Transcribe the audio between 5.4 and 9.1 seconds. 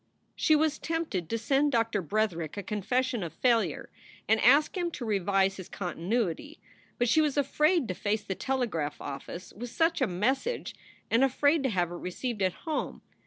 his continuity, but she was afraid to face the telegraph